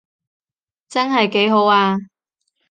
[0.89, 1.95] 真係幾好啊